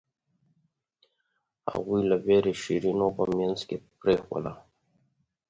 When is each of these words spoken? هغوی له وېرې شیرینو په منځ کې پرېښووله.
هغوی 1.71 2.01
له 2.09 2.15
وېرې 2.25 2.53
شیرینو 2.61 3.07
په 3.17 3.23
منځ 3.37 3.59
کې 3.67 3.77
پرېښووله. 3.99 4.53